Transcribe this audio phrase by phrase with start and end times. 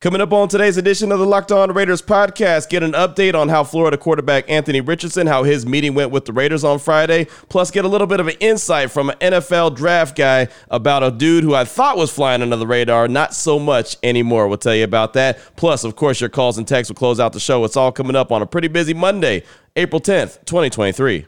[0.00, 3.48] Coming up on today's edition of the Locked On Raiders podcast, get an update on
[3.48, 7.72] how Florida quarterback Anthony Richardson, how his meeting went with the Raiders on Friday, plus
[7.72, 11.42] get a little bit of an insight from an NFL draft guy about a dude
[11.42, 14.46] who I thought was flying under the radar, not so much anymore.
[14.46, 15.40] We'll tell you about that.
[15.56, 17.64] Plus, of course, your calls and texts will close out the show.
[17.64, 19.42] It's all coming up on a pretty busy Monday,
[19.74, 21.26] April 10th, 2023.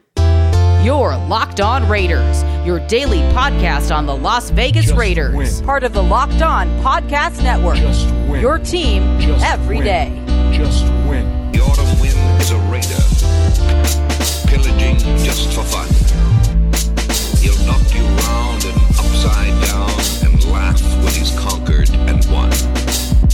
[0.82, 5.64] Your Locked On Raiders, your daily podcast on the Las Vegas Just Raiders, win.
[5.66, 7.76] part of the Locked On Podcast Network.
[7.76, 8.40] Just win.
[8.40, 9.84] Your team Just every win.
[9.84, 10.22] day.
[10.56, 11.52] Just win.
[11.52, 13.02] The autumn wind is a raider,
[14.48, 15.86] pillaging just for fun.
[17.42, 18.49] He'll knock you round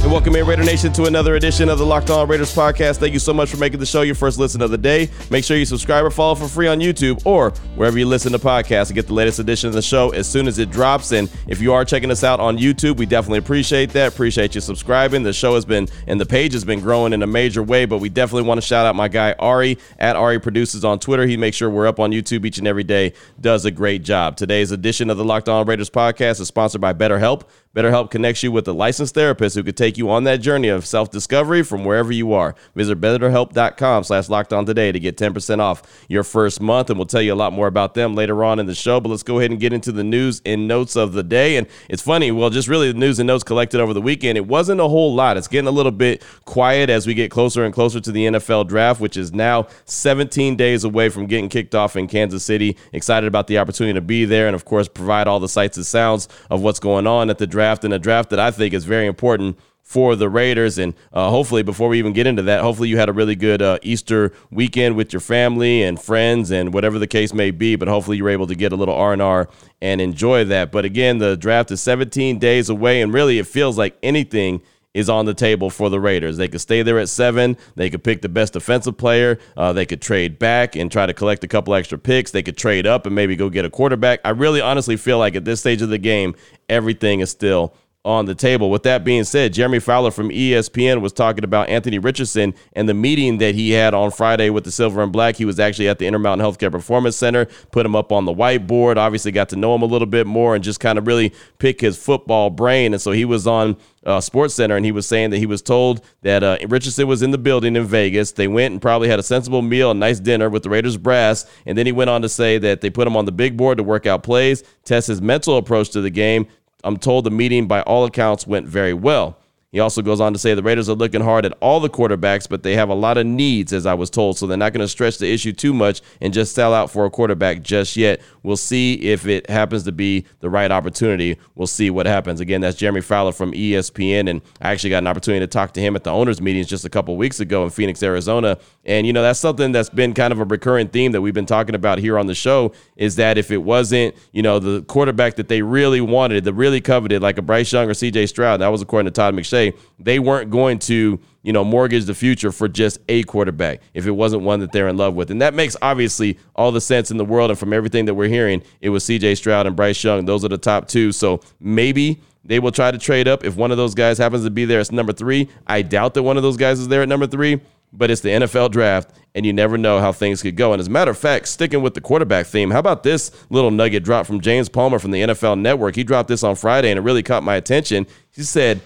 [0.07, 2.99] And welcome in, Raider Nation, to another edition of the Locked On Raiders podcast.
[2.99, 5.11] Thank you so much for making the show your first listen of the day.
[5.33, 8.39] Make sure you subscribe or follow for free on YouTube or wherever you listen to
[8.39, 11.11] podcasts and get the latest edition of the show as soon as it drops.
[11.11, 14.13] And if you are checking us out on YouTube, we definitely appreciate that.
[14.13, 15.25] Appreciate you subscribing.
[15.25, 17.99] The show has been and the page has been growing in a major way, but
[17.99, 21.27] we definitely want to shout out my guy Ari at Ari Produces on Twitter.
[21.27, 23.13] He makes sure we're up on YouTube each and every day.
[23.41, 24.37] Does a great job.
[24.37, 27.43] Today's edition of the Locked On Raiders podcast is sponsored by BetterHelp.
[27.77, 30.87] BetterHelp connects you with a licensed therapist who could take you on that journey of
[30.87, 32.55] self-discovery from wherever you are.
[32.75, 36.89] Visit betterhelp.com slash locked on today to get 10% off your first month.
[36.89, 38.99] And we'll tell you a lot more about them later on in the show.
[38.99, 41.59] But let's go ahead and get into the news and notes of the day.
[41.59, 44.39] And it's funny, well, just really the news and notes collected over the weekend.
[44.39, 45.37] It wasn't a whole lot.
[45.37, 48.69] It's getting a little bit quiet as we get closer and closer to the NFL
[48.69, 52.75] draft, which is now 17 days away from getting kicked off in Kansas City.
[52.95, 55.85] Excited about the opportunity to be there and, of course, provide all the sights and
[55.85, 58.85] sounds of what's going on at the draft and a draft that I think is
[58.85, 60.79] very important for the Raiders.
[60.79, 63.63] And uh, hopefully, before we even get into that, hopefully you had a really good
[63.63, 67.77] uh, Easter weekend with your family and friends and whatever the case may be.
[67.77, 69.49] But hopefully you're able to get a little R and R
[69.81, 70.73] and enjoy that.
[70.73, 74.61] But again, the draft is 17 days away, and really it feels like anything
[74.97, 76.39] is on the table for the Raiders.
[76.39, 77.59] They could stay there at seven.
[77.75, 79.39] They could pick the best defensive player.
[79.55, 82.31] Uh, they could trade back and try to collect a couple extra picks.
[82.31, 84.21] They could trade up and maybe go get a quarterback.
[84.25, 86.35] I really honestly feel like at this stage of the game,
[86.71, 87.75] everything is still
[88.07, 88.71] on the table.
[88.71, 92.95] With that being said, Jeremy Fowler from ESPN was talking about Anthony Richardson and the
[92.95, 95.37] meeting that he had on Friday with the Silver and Black.
[95.37, 98.97] He was actually at the Intermountain Healthcare Performance Center, put him up on the whiteboard,
[98.97, 101.81] obviously got to know him a little bit more and just kind of really pick
[101.81, 102.95] his football brain.
[102.95, 105.61] And so he was on uh, Sports Center, and he was saying that he was
[105.61, 108.31] told that uh, Richardson was in the building in Vegas.
[108.33, 111.45] They went and probably had a sensible meal, a nice dinner with the Raiders brass,
[111.67, 113.79] and then he went on to say that they put him on the big board
[113.79, 116.47] to work out plays, test his mental approach to the game.
[116.85, 119.39] I'm told the meeting, by all accounts, went very well.
[119.77, 122.49] He also goes on to say the Raiders are looking hard at all the quarterbacks,
[122.49, 124.81] but they have a lot of needs, as I was told, so they're not going
[124.81, 128.23] to stretch the issue too much and just sell out for a quarterback just yet.
[128.43, 131.37] We'll see if it happens to be the right opportunity.
[131.57, 132.41] We'll see what happens.
[132.41, 135.81] Again, that's Jeremy Fowler from ESPN, and I actually got an opportunity to talk to
[135.83, 138.57] him at the owners' meetings just a couple weeks ago in Phoenix, Arizona.
[138.87, 141.45] And you know, that's something that's been kind of a recurring theme that we've been
[141.45, 145.35] talking about here on the show is that if it wasn't, you know, the quarterback
[145.37, 148.69] that they really wanted, the really coveted, like a Bryce Young or CJ Stroud, that
[148.69, 152.69] was according to Todd McShay, they weren't going to, you know, mortgage the future for
[152.69, 155.33] just a quarterback if it wasn't one that they're in love with.
[155.33, 157.51] And that makes obviously all the sense in the world.
[157.51, 160.25] And from everything that we're hearing, it was CJ Stroud and Bryce Young.
[160.27, 161.11] Those are the top two.
[161.11, 164.51] So maybe they will try to trade up if one of those guys happens to
[164.51, 165.49] be there as number three.
[165.67, 167.61] I doubt that one of those guys is there at number three,
[167.97, 170.73] but it's the NFL draft, and you never know how things could go.
[170.73, 173.71] And as a matter of fact, sticking with the quarterback theme, how about this little
[173.71, 175.95] nugget drop from James Palmer from the NFL Network?
[175.97, 178.07] He dropped this on Friday, and it really caught my attention.
[178.31, 178.81] He said,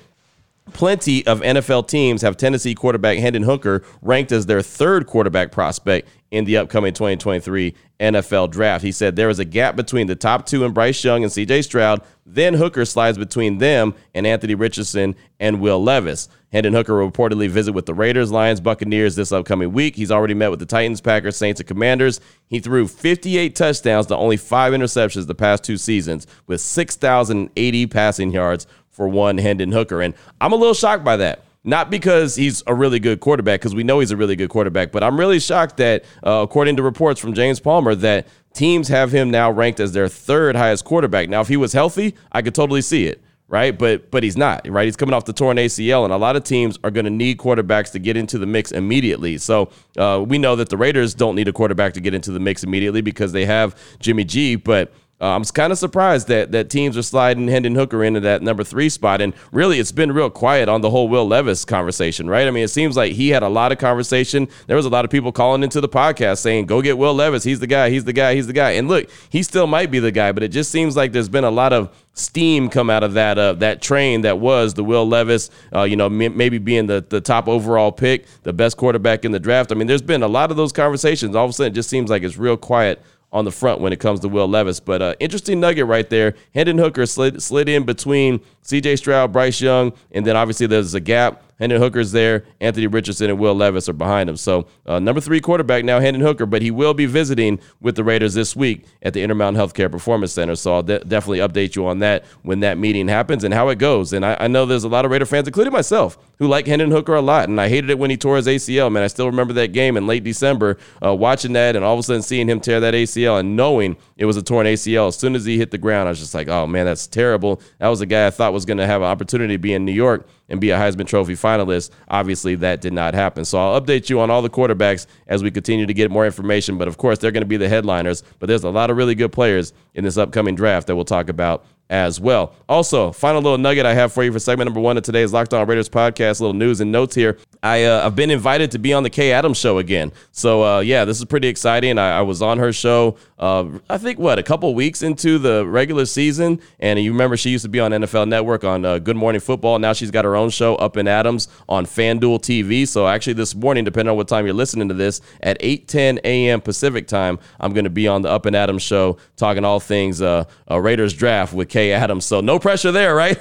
[0.73, 6.09] Plenty of NFL teams have Tennessee quarterback Hendon Hooker ranked as their third quarterback prospect
[6.31, 8.85] in the upcoming 2023 NFL draft.
[8.85, 11.65] He said there is a gap between the top two and Bryce Young and CJ
[11.65, 12.03] Stroud.
[12.25, 16.29] Then Hooker slides between them and Anthony Richardson and Will Levis.
[16.53, 19.95] Hendon Hooker will reportedly visit with the Raiders, Lions, Buccaneers this upcoming week.
[19.95, 22.21] He's already met with the Titans, Packers, Saints, and Commanders.
[22.49, 28.33] He threw 58 touchdowns to only five interceptions the past two seasons with 6,080 passing
[28.33, 30.03] yards for one Hendon Hooker.
[30.03, 31.45] And I'm a little shocked by that.
[31.63, 34.93] Not because he's a really good quarterback, because we know he's a really good quarterback,
[34.93, 39.13] but I'm really shocked that, uh, according to reports from James Palmer, that teams have
[39.13, 41.29] him now ranked as their third highest quarterback.
[41.29, 43.77] Now, if he was healthy, I could totally see it, right?
[43.77, 44.87] But but he's not, right?
[44.87, 47.37] He's coming off the torn ACL, and a lot of teams are going to need
[47.37, 49.37] quarterbacks to get into the mix immediately.
[49.37, 52.41] So uh, we know that the Raiders don't need a quarterback to get into the
[52.41, 56.71] mix immediately because they have Jimmy G, but uh, I'm kind of surprised that that
[56.71, 59.21] teams are sliding Hendon Hooker into that number three spot.
[59.21, 62.47] And really, it's been real quiet on the whole Will Levis conversation, right?
[62.47, 64.49] I mean, it seems like he had a lot of conversation.
[64.67, 67.45] There was a lot of people calling into the podcast saying, "Go get Will Levis.
[67.45, 67.91] He's the guy.
[67.91, 68.35] He's the guy.
[68.35, 70.97] He's the guy." And look, he still might be the guy, but it just seems
[70.97, 74.39] like there's been a lot of steam come out of that uh, that train that
[74.39, 78.27] was the Will Levis, uh, you know, m- maybe being the, the top overall pick,
[78.43, 79.71] the best quarterback in the draft.
[79.71, 81.37] I mean, there's been a lot of those conversations.
[81.37, 83.03] All of a sudden, it just seems like it's real quiet
[83.33, 84.81] on the front when it comes to Will Levis.
[84.81, 86.35] But uh, interesting nugget right there.
[86.55, 91.01] Hendon Hooker slid, slid in between CJ Stroud, Bryce Young, and then obviously there's a
[91.01, 92.45] gap Hendon Hooker's there.
[92.61, 94.37] Anthony Richardson and Will Levis are behind him.
[94.37, 98.03] So, uh, number three quarterback now, Hendon Hooker, but he will be visiting with the
[98.03, 100.57] Raiders this week at the Intermountain Healthcare Performance Center.
[100.57, 103.79] So, I'll de- definitely update you on that when that meeting happens and how it
[103.79, 104.13] goes.
[104.13, 106.91] And I, I, know there's a lot of Raider fans, including myself, who like Hendon
[106.91, 107.49] Hooker a lot.
[107.49, 109.03] And I hated it when he tore his ACL, man.
[109.03, 112.03] I still remember that game in late December, uh, watching that and all of a
[112.03, 115.09] sudden seeing him tear that ACL and knowing it was a torn ACL.
[115.09, 117.61] As soon as he hit the ground, I was just like, oh, man, that's terrible.
[117.79, 119.85] That was a guy I thought was going to have an opportunity to be in
[119.85, 121.91] New York and be a Heisman Trophy finalist.
[122.09, 123.45] Obviously, that did not happen.
[123.45, 126.77] So I'll update you on all the quarterbacks as we continue to get more information.
[126.77, 128.23] But of course, they're going to be the headliners.
[128.39, 131.29] But there's a lot of really good players in this upcoming draft that we'll talk
[131.29, 132.55] about as well.
[132.69, 135.53] Also, final little nugget I have for you for segment number one of today's Locked
[135.53, 136.41] On Raiders podcast.
[136.41, 137.37] Little news and notes here.
[137.65, 140.13] I uh, I've been invited to be on the Kay Adams show again.
[140.31, 141.99] So uh, yeah, this is pretty exciting.
[141.99, 143.17] I, I was on her show.
[143.41, 147.49] Uh, I think what a couple weeks into the regular season, and you remember she
[147.49, 149.79] used to be on NFL Network on uh, Good Morning Football.
[149.79, 152.87] Now she's got her own show Up and Adams on FanDuel TV.
[152.87, 156.61] So actually, this morning, depending on what time you're listening to this, at 8:10 a.m.
[156.61, 160.21] Pacific time, I'm going to be on the Up and Adams show talking all things
[160.21, 162.27] uh, Raiders draft with Kay Adams.
[162.27, 163.39] So no pressure there, right?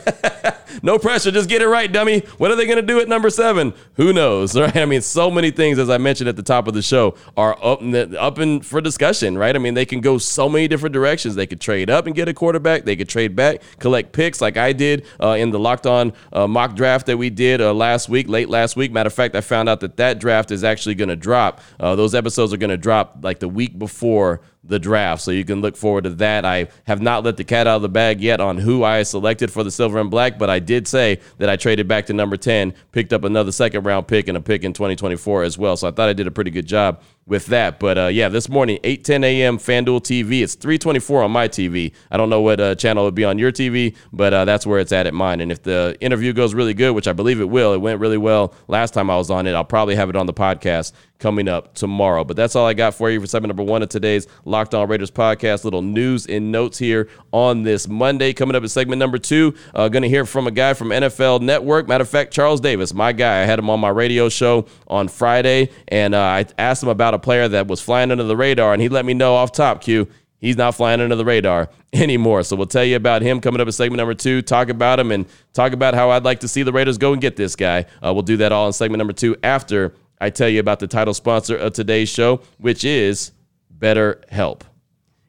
[0.82, 1.30] no pressure.
[1.30, 2.20] Just get it right, dummy.
[2.38, 3.74] What are they going to do at number seven?
[3.96, 4.78] Who knows, right?
[4.78, 7.58] I mean, so many things, as I mentioned at the top of the show, are
[7.62, 7.82] up
[8.18, 9.54] up in for discussion, right?
[9.54, 11.36] I mean, they can go so many different directions.
[11.36, 12.86] They could trade up and get a quarterback.
[12.86, 16.48] They could trade back, collect picks like I did uh, in the Locked On uh,
[16.48, 18.92] mock draft that we did uh, last week, late last week.
[18.92, 21.60] Matter of fact, I found out that that draft is actually going to drop.
[21.80, 25.22] Uh, those episodes are going to drop like the week before the draft.
[25.22, 26.46] So you can look forward to that.
[26.46, 29.52] I have not let the cat out of the bag yet on who I selected
[29.52, 32.38] for the silver and black, but I did say that I traded back to number
[32.38, 35.76] 10, picked up another second round pick and a pick in 2024 as well.
[35.76, 37.80] So I thought I did a pretty good job with that.
[37.80, 39.58] But uh, yeah, this morning, 8 10 a.m.
[39.58, 40.42] FanDuel TV.
[40.42, 41.94] It's 324 on my TV.
[42.12, 44.66] I don't know what uh, channel it would be on your TV, but uh, that's
[44.66, 45.42] where it's at at mine.
[45.42, 48.18] And if the interview goes really good, which I believe it will, it went really
[48.18, 51.48] well last time I was on it, I'll probably have it on the podcast coming
[51.48, 52.24] up tomorrow.
[52.24, 54.88] But that's all I got for you for segment number one of today's Locked On
[54.88, 55.64] Raiders podcast.
[55.66, 58.34] Little news and notes here on this Monday.
[58.34, 61.42] Coming up in segment number two, uh, going to hear from a guy from NFL
[61.42, 61.88] Network.
[61.88, 63.42] Matter of fact, Charles Davis, my guy.
[63.42, 67.14] I had him on my radio show on Friday, and uh, I asked him about
[67.14, 69.82] a player that was flying under the radar, and he let me know off top,
[69.82, 70.08] Q.
[70.40, 72.44] He's not flying under the radar anymore.
[72.44, 75.12] So we'll tell you about him coming up in segment number two, talk about him,
[75.12, 77.86] and talk about how I'd like to see the Raiders go and get this guy.
[78.04, 80.88] Uh, we'll do that all in segment number two after I tell you about the
[80.88, 83.32] title sponsor of today's show, which is
[83.78, 84.62] BetterHelp.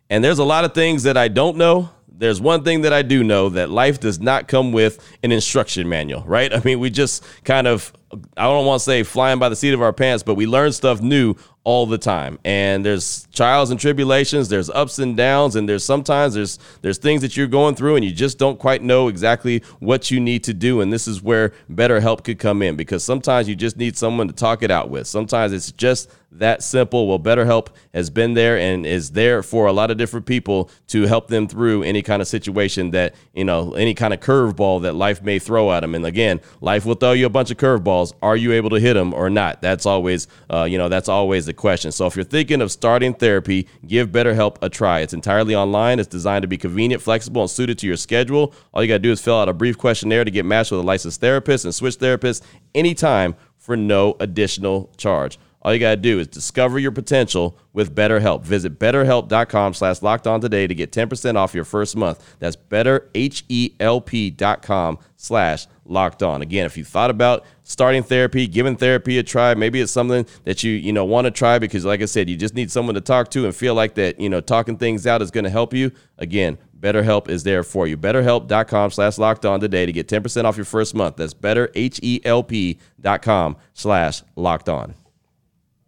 [0.08, 1.90] And there's a lot of things that I don't know
[2.20, 5.88] there's one thing that I do know that life does not come with an instruction
[5.88, 6.52] manual, right?
[6.54, 7.92] I mean, we just kind of,
[8.36, 10.72] I don't want to say flying by the seat of our pants, but we learn
[10.72, 11.34] stuff new
[11.64, 12.38] all the time.
[12.44, 17.22] And there's trials and tribulations there's ups and downs and there's sometimes there's there's things
[17.22, 20.54] that you're going through and you just don't quite know exactly what you need to
[20.54, 20.80] do.
[20.80, 24.34] And this is where BetterHelp could come in because sometimes you just need someone to
[24.34, 25.06] talk it out with.
[25.06, 27.08] Sometimes it's just that simple.
[27.08, 31.06] Well, BetterHelp has been there and is there for a lot of different people to
[31.06, 34.94] help them through any kind of situation that, you know, any kind of curveball that
[34.94, 35.94] life may throw at them.
[35.94, 38.12] And again, life will throw you a bunch of curveballs.
[38.22, 39.60] Are you able to hit them or not?
[39.60, 41.92] That's always, uh, you know, that's always the question.
[41.92, 45.00] So if you're thinking of starting therapy, give BetterHelp a try.
[45.00, 45.98] It's entirely online.
[45.98, 48.54] It's designed to be convenient, flexible, and suited to your schedule.
[48.72, 50.80] All you got to do is fill out a brief questionnaire to get matched with
[50.80, 52.42] a licensed therapist and switch therapists
[52.74, 55.38] anytime for no additional charge.
[55.62, 58.40] All you got to do is discover your potential with BetterHelp.
[58.42, 62.36] Visit betterhelp.com slash locked on today to get 10% off your first month.
[62.38, 66.40] That's betterhelp.com slash locked on.
[66.40, 70.62] Again, if you thought about starting therapy, giving therapy a try, maybe it's something that
[70.62, 73.02] you, you know, want to try because like I said, you just need someone to
[73.02, 75.74] talk to and feel like that, you know, talking things out is going to help
[75.74, 75.92] you.
[76.16, 77.98] Again, BetterHelp is there for you.
[77.98, 81.16] BetterHelp.com slash locked on today to get 10% off your first month.
[81.16, 84.94] That's betterhelp.com slash locked on.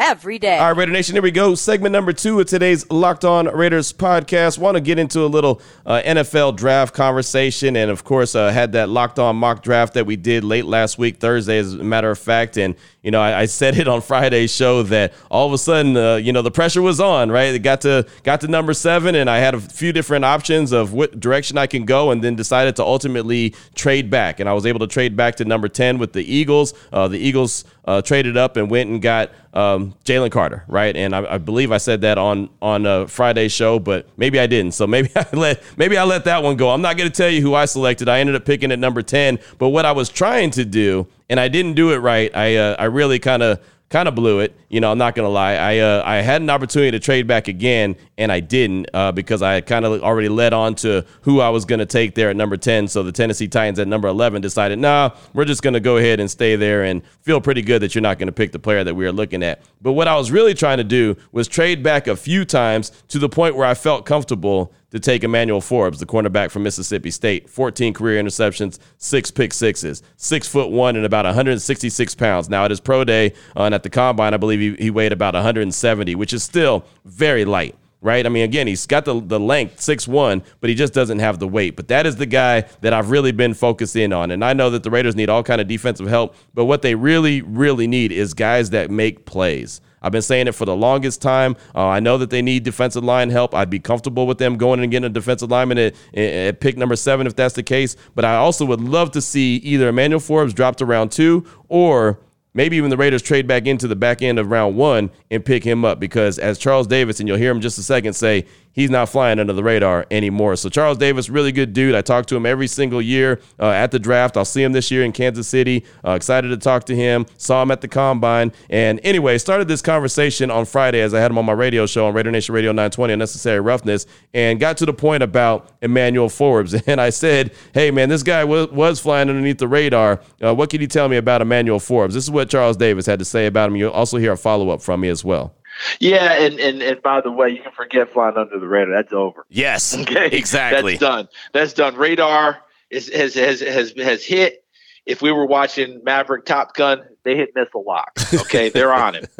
[0.00, 0.58] every day.
[0.58, 1.54] All right, Raider Nation, here we go.
[1.54, 4.58] Segment number two of today's Locked On Raiders podcast.
[4.58, 8.72] Want to get into a little uh, NFL draft conversation, and of course, uh, had
[8.72, 12.10] that Locked On mock draft that we did late last week, Thursday, as a matter
[12.10, 12.56] of fact.
[12.56, 15.96] And you know, I, I said it on Friday's show that all of a sudden,
[15.96, 17.30] uh, you know, the pressure was on.
[17.30, 20.72] Right, it got to got to number seven, and I had a few different options
[20.72, 24.40] of what direction I can go, and then decided to ultimately trade back.
[24.40, 26.72] And I was able to trade back to number ten with the Eagles.
[26.90, 30.96] Uh, the Eagles uh, traded up and went and got um, Jalen Carter, right?
[30.96, 34.46] And I, I, believe I said that on on a Friday show, but maybe I
[34.46, 34.74] didn't.
[34.74, 36.70] So maybe I let maybe I let that one go.
[36.70, 38.08] I'm not going to tell you who I selected.
[38.08, 39.40] I ended up picking at number ten.
[39.58, 42.30] But what I was trying to do, and I didn't do it right.
[42.32, 43.58] I uh, I really kind of
[43.90, 44.56] kind of blew it.
[44.68, 45.54] You know, I'm not gonna lie.
[45.54, 49.42] I uh, I had an opportunity to trade back again, and I didn't uh, because
[49.42, 52.56] I kind of already led on to who I was gonna take there at number
[52.56, 52.88] 10.
[52.88, 56.30] So the Tennessee Titans at number 11 decided, nah, we're just gonna go ahead and
[56.30, 59.04] stay there and feel pretty good that you're not gonna pick the player that we
[59.06, 59.60] are looking at.
[59.82, 63.18] But what I was really trying to do was trade back a few times to
[63.18, 67.48] the point where I felt comfortable to take Emmanuel Forbes, the cornerback from Mississippi State.
[67.48, 72.48] 14 career interceptions, six pick sixes, six foot one and about 166 pounds.
[72.48, 75.12] Now at his pro day uh, and at the combine, I believe he, he weighed
[75.12, 78.24] about 170, which is still very light right?
[78.24, 81.38] I mean, again, he's got the, the length, six one, but he just doesn't have
[81.38, 81.76] the weight.
[81.76, 84.30] But that is the guy that I've really been focused in on.
[84.30, 86.94] And I know that the Raiders need all kind of defensive help, but what they
[86.94, 89.80] really, really need is guys that make plays.
[90.02, 91.56] I've been saying it for the longest time.
[91.74, 93.54] Uh, I know that they need defensive line help.
[93.54, 96.96] I'd be comfortable with them going and getting a defensive lineman at, at pick number
[96.96, 97.96] seven if that's the case.
[98.14, 102.20] But I also would love to see either Emmanuel Forbes dropped to round two or
[102.54, 105.64] maybe even the Raiders trade back into the back end of round one and pick
[105.64, 108.90] him up because as Charles Davis, and you'll hear him just a second say, he's
[108.90, 110.56] not flying under the radar anymore.
[110.56, 111.94] So Charles Davis, really good dude.
[111.94, 114.36] I talk to him every single year uh, at the draft.
[114.36, 115.84] I'll see him this year in Kansas City.
[116.04, 117.26] Uh, excited to talk to him.
[117.36, 118.52] Saw him at the combine.
[118.68, 122.06] And anyway, started this conversation on Friday as I had him on my radio show
[122.06, 126.74] on Raider Nation Radio 920 Unnecessary Roughness and got to the point about Emmanuel Forbes.
[126.90, 130.20] And I said, hey, man, this guy was, was flying underneath the radar.
[130.42, 132.14] Uh, what can you tell me about Emmanuel Forbes?
[132.14, 133.76] This is what Charles Davis had to say about him.
[133.76, 135.54] You'll also hear a follow up from me as well.
[135.98, 138.94] Yeah, and, and and by the way, you can forget flying under the radar.
[138.94, 139.46] That's over.
[139.48, 139.96] Yes.
[140.00, 140.28] Okay.
[140.32, 140.92] Exactly.
[140.92, 141.28] That's done.
[141.52, 141.96] That's done.
[141.96, 142.58] Radar
[142.90, 144.64] is has has has has hit.
[145.06, 148.12] If we were watching Maverick Top Gun, they hit missile lock.
[148.32, 149.30] Okay, they're on it.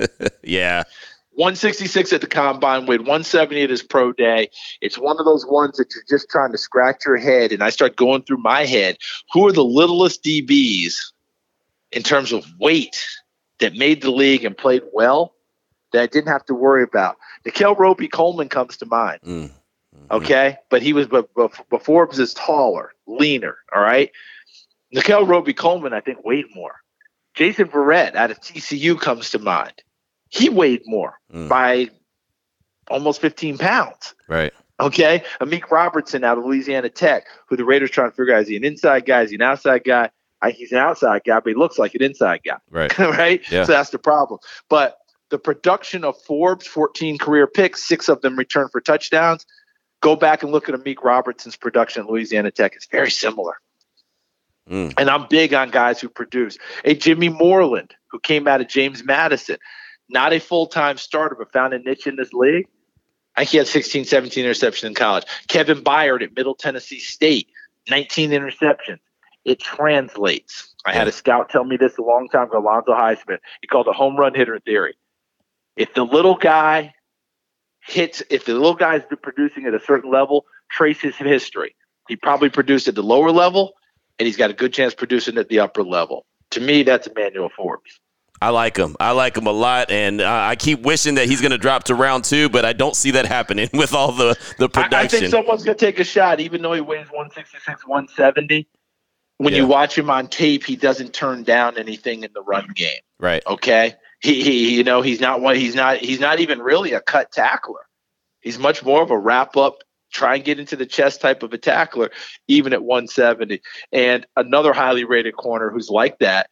[0.42, 0.84] yeah.
[1.34, 4.50] 166 at the combine, weighed 170 at his pro day.
[4.80, 7.52] It's one of those ones that you're just trying to scratch your head.
[7.52, 8.98] And I start going through my head
[9.32, 10.96] who are the littlest DBs
[11.92, 13.06] in terms of weight
[13.60, 15.34] that made the league and played well?
[15.92, 17.16] That I didn't have to worry about.
[17.44, 19.20] Nickell Robey-Coleman comes to mind.
[19.24, 19.50] Mm.
[19.96, 20.12] Mm-hmm.
[20.12, 23.56] Okay, but he was but, but, but Forbes is taller, leaner.
[23.74, 24.10] All right,
[24.92, 26.76] Nickell Robey-Coleman I think weighed more.
[27.34, 29.82] Jason Verrett out of TCU comes to mind.
[30.28, 31.48] He weighed more mm.
[31.48, 31.90] by
[32.88, 34.14] almost 15 pounds.
[34.28, 34.52] Right.
[34.78, 35.22] Okay.
[35.40, 38.56] Amik Robertson out of Louisiana Tech, who the Raiders trying to figure out is he
[38.56, 39.22] an inside guy?
[39.22, 40.10] Is he an outside guy?
[40.42, 42.56] I, he's an outside guy, but he looks like an inside guy.
[42.70, 42.96] Right.
[42.98, 43.42] right.
[43.50, 43.64] Yeah.
[43.64, 44.40] So that's the problem.
[44.68, 44.98] But
[45.30, 49.46] the production of Forbes, 14 career picks, six of them returned for touchdowns.
[50.00, 52.74] Go back and look at Amik Robertson's production at Louisiana Tech.
[52.74, 53.54] It's very similar.
[54.68, 54.94] Mm.
[54.96, 56.58] And I'm big on guys who produce.
[56.84, 59.56] A Jimmy Moreland, who came out of James Madison,
[60.08, 62.66] not a full time starter, but found a niche in this league.
[63.36, 65.24] I think he had 16, 17 interceptions in college.
[65.48, 67.48] Kevin Byard at Middle Tennessee State,
[67.88, 68.98] 19 interceptions.
[69.44, 70.74] It translates.
[70.84, 73.38] I had a scout tell me this a long time ago, Alonzo Highsmith.
[73.62, 74.96] He called a home run hitter theory.
[75.76, 76.94] If the little guy
[77.86, 81.74] hits, if the little guy is producing at a certain level, trace his history.
[82.08, 83.72] He probably produced at the lower level,
[84.18, 86.26] and he's got a good chance producing at the upper level.
[86.52, 88.00] To me, that's Emmanuel Forbes.
[88.42, 88.96] I like him.
[88.98, 91.84] I like him a lot, and uh, I keep wishing that he's going to drop
[91.84, 94.98] to round two, but I don't see that happening with all the the production.
[94.98, 98.66] I, I think someone's going to take a shot, even though he weighs 166, 170.
[99.36, 99.60] When yeah.
[99.60, 103.00] you watch him on tape, he doesn't turn down anything in the run game.
[103.18, 103.42] Right.
[103.46, 107.00] Okay he, he you know he's not one he's not he's not even really a
[107.00, 107.86] cut tackler.
[108.40, 109.78] He's much more of a wrap up,
[110.12, 112.10] try and get into the chest type of a tackler,
[112.48, 113.60] even at 170.
[113.92, 116.48] And another highly rated corner who's like that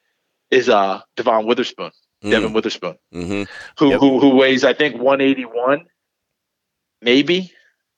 [0.51, 1.91] is uh Devon Witherspoon,
[2.25, 2.31] mm.
[2.31, 3.43] Devon Witherspoon, mm-hmm.
[3.79, 4.01] who, yep.
[4.01, 5.85] who who weighs I think 181,
[7.03, 7.53] maybe.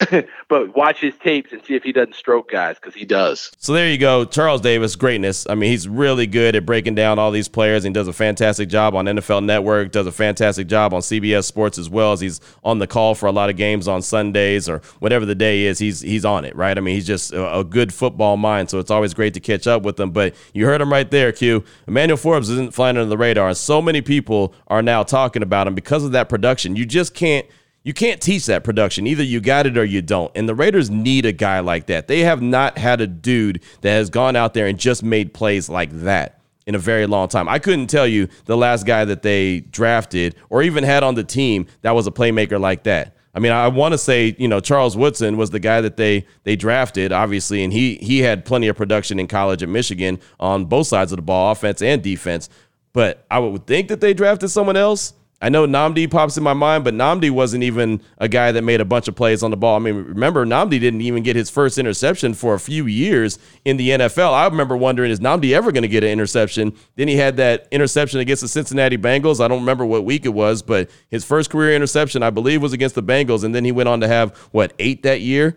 [0.48, 3.50] but watch his tapes and see if he doesn't stroke guys because he does.
[3.58, 5.46] So there you go, Charles Davis, greatness.
[5.48, 8.12] I mean, he's really good at breaking down all these players and he does a
[8.12, 9.92] fantastic job on NFL Network.
[9.92, 13.26] Does a fantastic job on CBS Sports as well as he's on the call for
[13.26, 15.78] a lot of games on Sundays or whatever the day is.
[15.78, 16.76] He's he's on it, right?
[16.76, 18.70] I mean, he's just a, a good football mind.
[18.70, 20.10] So it's always great to catch up with him.
[20.10, 21.64] But you heard him right there, Q.
[21.86, 25.66] Emmanuel Forbes isn't flying under the radar, and so many people are now talking about
[25.66, 26.76] him because of that production.
[26.76, 27.46] You just can't
[27.82, 29.06] you can't teach that production.
[29.06, 30.30] Either you got it or you don't.
[30.34, 32.08] And the Raiders need a guy like that.
[32.08, 35.68] They have not had a dude that has gone out there and just made plays
[35.68, 37.48] like that in a very long time.
[37.48, 41.24] I couldn't tell you the last guy that they drafted or even had on the
[41.24, 43.16] team that was a playmaker like that.
[43.34, 46.26] I mean, I want to say, you know, Charles Woodson was the guy that they
[46.42, 50.64] they drafted, obviously, and he he had plenty of production in college at Michigan on
[50.64, 52.48] both sides of the ball, offense and defense.
[52.92, 56.52] But I would think that they drafted someone else I know Nnamdi pops in my
[56.52, 59.56] mind, but Nnamdi wasn't even a guy that made a bunch of plays on the
[59.56, 59.76] ball.
[59.76, 63.78] I mean, remember, Nnamdi didn't even get his first interception for a few years in
[63.78, 64.34] the NFL.
[64.34, 66.74] I remember wondering, is Nnamdi ever going to get an interception?
[66.96, 69.42] Then he had that interception against the Cincinnati Bengals.
[69.42, 72.74] I don't remember what week it was, but his first career interception, I believe, was
[72.74, 73.42] against the Bengals.
[73.42, 75.56] And then he went on to have, what, eight that year?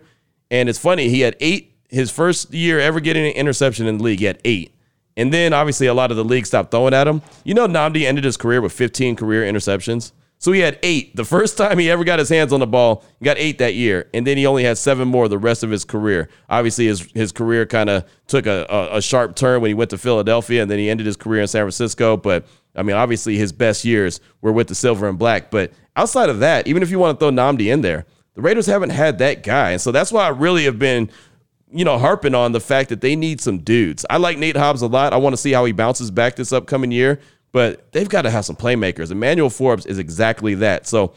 [0.50, 4.04] And it's funny, he had eight his first year ever getting an interception in the
[4.04, 4.18] league.
[4.18, 4.74] He had eight.
[5.16, 7.22] And then obviously a lot of the league stopped throwing at him.
[7.44, 10.12] You know, Nnamdi ended his career with 15 career interceptions.
[10.38, 11.16] So he had eight.
[11.16, 13.74] The first time he ever got his hands on the ball, he got eight that
[13.74, 14.10] year.
[14.12, 16.28] And then he only had seven more the rest of his career.
[16.50, 19.90] Obviously, his, his career kind of took a, a, a, sharp turn when he went
[19.90, 22.16] to Philadelphia, and then he ended his career in San Francisco.
[22.16, 25.50] But I mean, obviously, his best years were with the silver and black.
[25.50, 28.04] But outside of that, even if you want to throw Nnamdi in there,
[28.34, 29.70] the Raiders haven't had that guy.
[29.70, 31.10] And so that's why I really have been
[31.74, 34.06] you know, harping on the fact that they need some dudes.
[34.08, 35.12] I like Nate Hobbs a lot.
[35.12, 38.30] I want to see how he bounces back this upcoming year, but they've got to
[38.30, 39.10] have some playmakers.
[39.10, 40.86] Emmanuel Forbes is exactly that.
[40.86, 41.14] So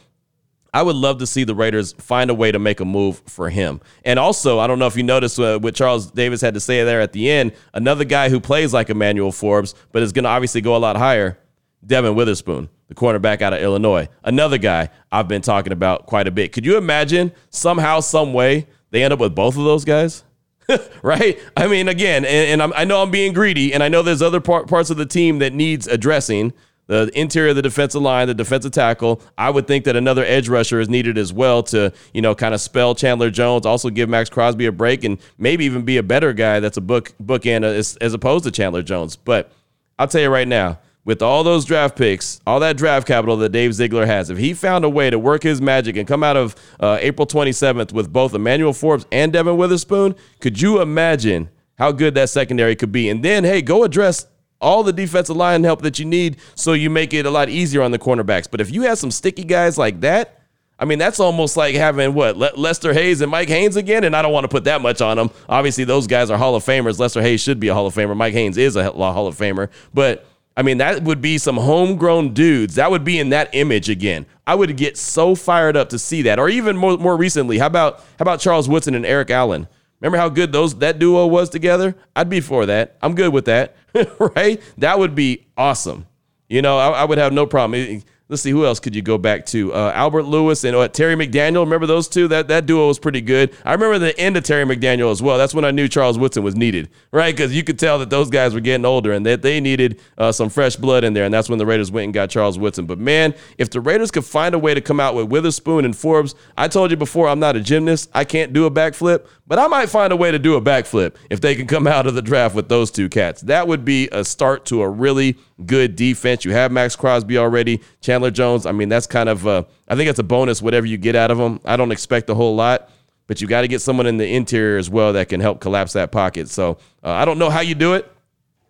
[0.74, 3.50] I would love to see the Raiders find a way to make a move for
[3.50, 3.82] him.
[4.04, 6.84] And also, I don't know if you noticed uh, what Charles Davis had to say
[6.84, 7.54] there at the end.
[7.74, 10.98] Another guy who plays like Emmanuel Forbes, but is going to obviously go a lot
[10.98, 11.38] higher.
[11.86, 14.10] Devon Witherspoon, the cornerback out of Illinois.
[14.24, 16.52] Another guy I've been talking about quite a bit.
[16.52, 20.24] Could you imagine somehow, some way, they end up with both of those guys?
[21.02, 21.40] right?
[21.56, 24.42] I mean, again, and, and i know I'm being greedy, and I know there's other
[24.42, 26.54] par- parts of the team that needs addressing.
[26.88, 29.22] The interior of the defensive line, the defensive tackle.
[29.38, 32.54] I would think that another edge rusher is needed as well to, you know, kind
[32.54, 33.66] of spell Chandler Jones.
[33.66, 36.82] Also give Maxx Crosby a break and maybe even be a better guy that's a
[36.82, 39.18] book bookend as, as opposed to Chandler Jones.
[39.18, 39.52] But
[40.00, 43.54] I'll tell you right now, with all those draft picks, all that draft capital that
[43.54, 46.36] Dave Ziegler has, if he found a way to work his magic and come out
[46.36, 51.94] of uh, April 27th with both Emmanuel Forbes and Devon Witherspoon, could you imagine how
[51.94, 53.08] good that secondary could be?
[53.08, 54.28] And then, hey, go address
[54.60, 57.82] all the defensive line help that you need so you make it a lot easier
[57.84, 58.52] on the cornerbacks.
[58.52, 60.42] But if you have some sticky guys like that,
[60.78, 64.14] I mean, that's almost like having what Le- Lester Hayes and Mike Haynes again, and
[64.14, 65.32] I don't want to put that much on them.
[65.48, 67.00] Obviously, those guys are Hall of Famers.
[67.00, 68.16] Lester Hayes should be a Hall of Famer.
[68.16, 72.34] Mike Haynes is a Hall of Famer, but I mean, that would be some homegrown
[72.34, 72.76] dudes.
[72.76, 74.26] That would be in that image again.
[74.48, 76.40] I would get so fired up to see that.
[76.40, 79.68] Or even more, more recently, how about how about Charles Woodson and Eric Allen?
[80.02, 81.96] Remember how good those that duo was together?
[82.16, 82.98] I'd be for that.
[83.04, 83.76] I'm good with that.
[84.20, 84.60] right?
[84.80, 86.08] That would be awesome.
[86.50, 89.18] You know, I, I would have no problem let's see who else could you go
[89.18, 89.74] back to?
[89.74, 91.62] Uh, albert lewis and uh, terry mcdaniel.
[91.62, 92.28] Remember those two?
[92.28, 93.56] That that duo was pretty good.
[93.66, 95.38] I remember the end of terry mcdaniel as well.
[95.38, 97.36] That's when i knew charles woodson was needed right?
[97.36, 100.32] Because you could tell that those guys were getting older and that they needed uh,
[100.32, 102.86] some fresh blood in there and that's when the raiders went and got charles woodson.
[102.86, 105.96] But man if the raiders could find a way to come out with witherspoon and
[105.96, 108.10] forbes i told you before i'm not a gymnast.
[108.14, 111.16] I can't do a backflip but I might find a way to do a backflip
[111.30, 113.42] if they can come out of the draft with those two cats.
[113.42, 116.46] That would be a start to a really good defense.
[116.46, 118.66] You have Maxx Crosby already, Chandler Jones.
[118.66, 121.32] I mean, that's kind of, uh, I think it's a bonus, whatever you get out
[121.32, 121.60] of them.
[121.66, 122.90] I don't expect a whole lot,
[123.28, 125.94] but you got to get someone in the interior as well that can help collapse
[125.94, 126.50] that pocket.
[126.50, 128.12] So uh, I don't know how you do it.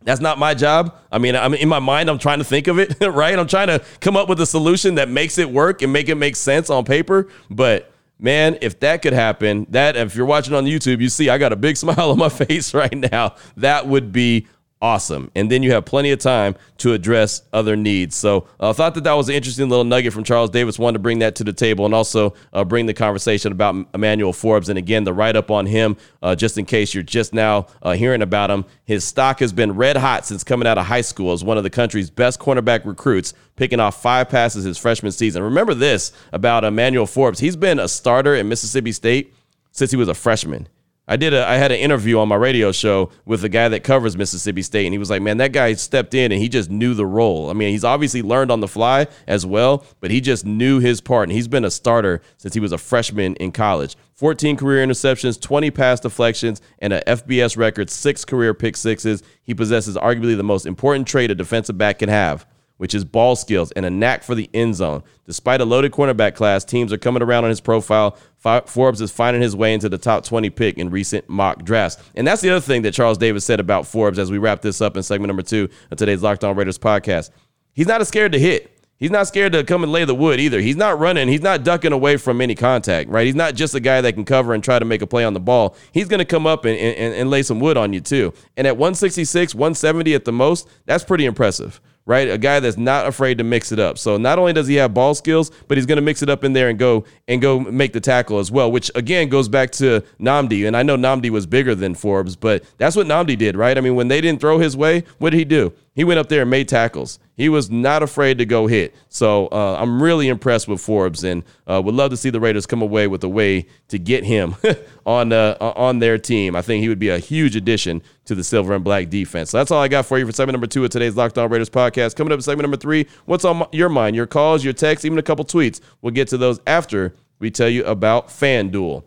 [0.03, 0.95] That's not my job.
[1.11, 3.37] I mean, I'm in my mind, I'm trying to think of it, right?
[3.37, 6.15] I'm trying to come up with a solution that makes it work and make it
[6.15, 7.27] make sense on paper.
[7.49, 11.37] But man, if that could happen, that if you're watching on YouTube, you see I
[11.37, 13.35] got a big smile on my face right now.
[13.57, 14.47] That would be
[14.81, 15.31] awesome.
[15.35, 18.15] And then you have plenty of time to address other needs.
[18.15, 20.77] So I uh, thought that that was an interesting little nugget from Charles Davis.
[20.77, 24.33] Wanted to bring that to the table and also uh, bring the conversation about Emmanuel
[24.33, 24.69] Forbes.
[24.69, 27.93] And again, the write up on him, uh, just in case you're just now uh,
[27.93, 28.65] hearing about him.
[28.85, 31.63] His stock has been red hot since coming out of high school as one of
[31.63, 35.41] the country's best cornerback recruits, picking off five passes his freshman season.
[35.41, 37.39] Remember this about Emmanuel Forbes.
[37.39, 39.33] He's been a starter in Mississippi State
[39.71, 40.67] since he was a freshman.
[41.09, 43.83] I did a I had an interview on my radio show with the guy that
[43.83, 46.69] covers Mississippi State and he was like, "Man, that guy stepped in and he just
[46.69, 47.49] knew the role.
[47.49, 50.99] I mean, he's obviously learned on the fly as well, but he just knew his
[50.99, 53.95] part and he's been a starter since he was a freshman in college.
[54.15, 59.23] 14 career interceptions, 20 pass deflections, and a FBS record 6 career pick sixes.
[59.43, 62.45] He possesses arguably the most important trait a defensive back can have
[62.77, 65.03] which is ball skills and a knack for the end zone.
[65.25, 68.17] Despite a loaded cornerback class, teams are coming around on his profile.
[68.65, 72.01] Forbes is finding his way into the top 20 pick in recent mock drafts.
[72.15, 74.79] And that's the other thing that Charles Davis said about Forbes as we wrap this
[74.79, 77.31] up in segment number two of today's Locked On Raiders podcast.
[77.73, 78.77] He's not scared to hit.
[78.99, 80.59] He's not scared to come and lay the wood either.
[80.59, 81.27] He's not running.
[81.27, 83.27] He's not ducking away from any contact, right?
[83.27, 85.35] He's not just a guy that can cover and try to make a play on
[85.35, 85.75] the ball.
[85.91, 88.33] He's going to come up and, and, and lay some wood on you, too.
[88.55, 92.29] And at 166, 170 at the most, that's pretty impressive, right?
[92.29, 93.99] A guy that's not afraid to mix it up.
[93.99, 96.43] So not only does he have ball skills, but he's going to mix it up
[96.43, 99.71] in there and go and go make the tackle as well, which again goes back
[99.71, 100.65] to Nnamdi.
[100.65, 103.77] And I know Nnamdi was bigger than Forbes, but that's what Nnamdi did, right?
[103.77, 105.73] I mean, when they didn't throw his way, what did he do?
[105.93, 107.19] He went up there and made tackles.
[107.37, 108.95] He was not afraid to go hit.
[109.09, 112.65] So uh, I'm really impressed with Forbes, and uh, would love to see the Raiders
[112.65, 114.55] come away with a way to get him
[115.05, 116.55] on uh, on their team.
[116.55, 119.51] I think he would be a huge addition to the silver and black defense.
[119.51, 121.47] So that's all I got for you for segment number two of today's Locked On
[121.47, 122.15] Raiders podcast.
[122.15, 124.15] Coming up in segment number three, what's on your mind?
[124.15, 125.79] Your calls, your texts, even a couple tweets.
[126.01, 129.03] We'll get to those after we tell you about FanDuel.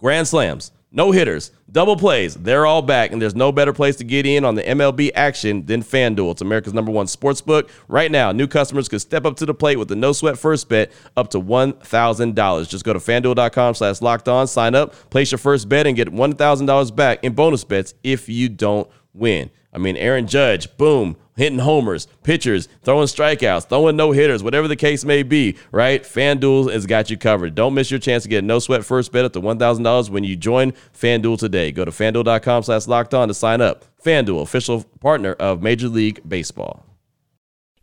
[0.00, 2.34] Grand slams no hitters, double plays.
[2.34, 5.64] They're all back, and there's no better place to get in on the MLB action
[5.64, 6.32] than FanDuel.
[6.32, 7.70] It's America's number one sports book.
[7.88, 10.68] Right now, new customers can step up to the plate with a no sweat first
[10.68, 12.68] bet up to $1,000.
[12.68, 16.12] Just go to fanduel.com slash locked on, sign up, place your first bet, and get
[16.12, 19.50] $1,000 back in bonus bets if you don't win.
[19.72, 24.76] I mean, Aaron Judge, boom, hitting homers, pitchers, throwing strikeouts, throwing no hitters, whatever the
[24.76, 26.02] case may be, right?
[26.02, 27.54] FanDuel has got you covered.
[27.54, 30.36] Don't miss your chance to get no sweat first bet up to $1,000 when you
[30.36, 31.72] join FanDuel today.
[31.72, 33.84] Go to fanduel.com slash locked on to sign up.
[34.04, 36.84] FanDuel, official partner of Major League Baseball.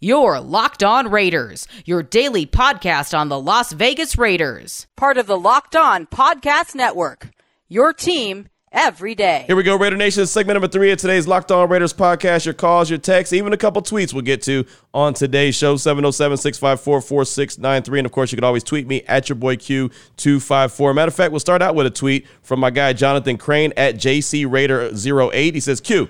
[0.01, 5.37] Your Locked On Raiders, your daily podcast on the Las Vegas Raiders, part of the
[5.37, 7.31] Locked On Podcast Network.
[7.67, 9.43] Your team every day.
[9.47, 10.25] Here we go, Raider Nation.
[10.25, 12.45] Segment number three of today's Locked On Raiders podcast.
[12.45, 16.37] Your calls, your texts, even a couple tweets we'll get to on today's show 707
[16.37, 17.99] 654 4693.
[17.99, 20.95] And of course, you can always tweet me at your boy Q254.
[20.95, 23.95] Matter of fact, we'll start out with a tweet from my guy Jonathan Crane at
[23.95, 25.53] JCRaider08.
[25.53, 26.09] He says, Q.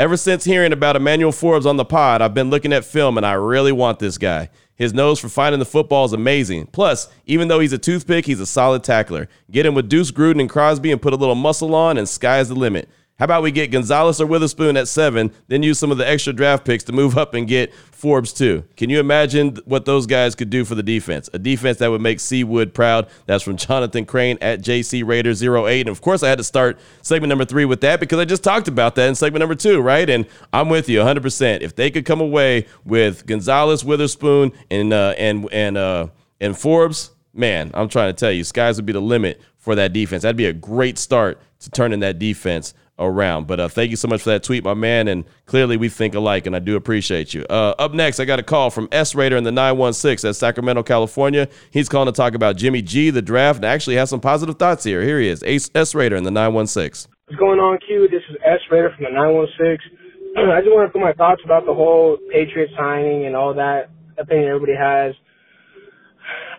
[0.00, 3.26] Ever since hearing about Emmanuel Forbes on the pod, I've been looking at film and
[3.26, 4.48] I really want this guy.
[4.74, 6.68] His nose for finding the football is amazing.
[6.68, 9.28] Plus, even though he's a toothpick, he's a solid tackler.
[9.50, 12.48] Get him with Deuce Gruden and Crosby and put a little muscle on, and sky's
[12.48, 12.88] the limit.
[13.20, 16.32] How about we get Gonzalez or Witherspoon at seven, then use some of the extra
[16.32, 18.64] draft picks to move up and get Forbes too?
[18.78, 21.28] Can you imagine what those guys could do for the defense?
[21.34, 23.08] A defense that would make Seawood proud.
[23.26, 25.80] That's from Jonathan Crane at JC Raider 08.
[25.80, 28.42] And of course, I had to start segment number three with that because I just
[28.42, 30.08] talked about that in segment number two, right?
[30.08, 31.60] And I'm with you 100%.
[31.60, 36.06] If they could come away with Gonzalez, Witherspoon, and uh, and and uh,
[36.40, 39.92] and Forbes, man, I'm trying to tell you, skies would be the limit for that
[39.92, 40.22] defense.
[40.22, 43.46] That'd be a great start to turning that defense around.
[43.46, 45.08] But uh, thank you so much for that tweet, my man.
[45.08, 47.44] And clearly we think alike, and I do appreciate you.
[47.50, 50.82] Uh, up next, I got a call from S Raider in the 916 at Sacramento,
[50.82, 51.48] California.
[51.70, 54.84] He's calling to talk about Jimmy G, the draft, and actually has some positive thoughts
[54.84, 55.02] here.
[55.02, 55.42] Here he is,
[55.74, 57.10] S Raider in the 916.
[57.26, 58.08] What's going on, Q?
[58.10, 59.96] This is S Raider from the 916.
[60.36, 63.90] I just want to put my thoughts about the whole Patriot signing and all that
[64.18, 65.14] opinion everybody has.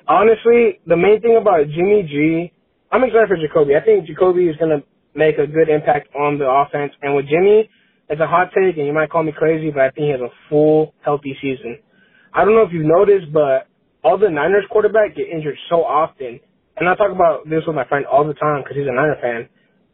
[0.07, 2.51] Honestly, the main thing about Jimmy G,
[2.91, 3.79] I'm excited for Jakobi.
[3.79, 4.83] I think Jakobi is going to
[5.15, 6.93] make a good impact on the offense.
[7.01, 7.69] And with Jimmy,
[8.09, 10.21] it's a hot take, and you might call me crazy, but I think he has
[10.21, 11.79] a full, healthy season.
[12.33, 13.67] I don't know if you've noticed, but
[14.03, 16.39] all the Niners quarterbacks get injured so often.
[16.77, 19.17] And I talk about this with my friend all the time because he's a Niner
[19.21, 19.47] fan.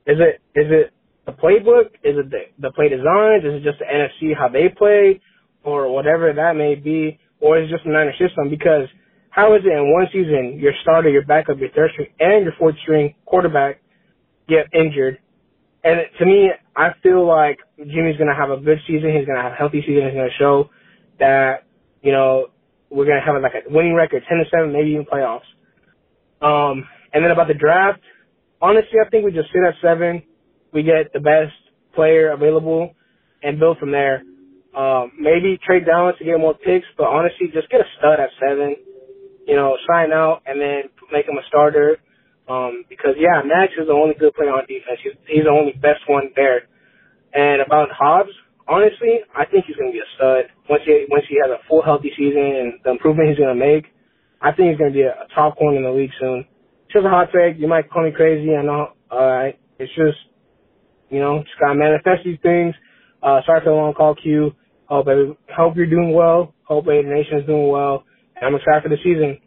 [0.06, 0.94] Is it is it
[1.26, 1.94] the playbook?
[2.04, 3.44] Is it the, the play designs?
[3.44, 5.20] Is it just the NFC how they play,
[5.64, 8.50] or whatever that may be, or is it just the Niner system?
[8.50, 8.88] Because
[9.30, 12.54] how is it in one season your starter, your backup, your third string, and your
[12.58, 13.82] fourth string quarterback
[14.50, 15.20] get injured.
[15.84, 19.16] And to me, I feel like Jimmy's going to have a good season.
[19.16, 20.06] He's going to have a healthy season.
[20.06, 20.70] He's going to show
[21.20, 21.66] that,
[22.04, 22.48] you know,
[22.90, 25.48] we're going to have like a winning record, 10 to 7, maybe even playoffs.
[26.42, 28.02] Um, and then about the draft,
[28.62, 30.24] honestly, I think we just sit at seven.
[30.74, 31.54] We get the best
[31.96, 32.94] player available
[33.44, 34.24] and build from there.
[34.76, 38.30] Um, maybe trade down to get more picks, but honestly, just get a stud at
[38.40, 38.76] seven.
[39.48, 41.98] You know, sign out and then make him a starter
[42.48, 45.00] um, because yeah, Max is the only good player on defense.
[45.04, 46.68] He's, he's the only best one there.
[47.34, 48.32] And about Hobbs,
[48.68, 51.60] honestly, I think he's going to be a stud once he once he has a
[51.68, 53.92] full healthy season and the improvement he's going to make.
[54.42, 56.46] I think he's going to be a, a top corner in the league soon.
[56.92, 57.60] Just a hot take.
[57.60, 58.56] You might call me crazy.
[58.56, 58.96] I know.
[59.12, 60.18] Uh, it's just,
[61.10, 62.76] you know, just gotta manifest these things.
[63.22, 64.52] Uh, sorry for the long call, Q.
[64.86, 65.08] Hope,
[65.56, 66.54] hope you're doing well.
[66.64, 68.04] Hope Raider Nation is doing well.
[68.36, 69.40] And I'm excited for the season.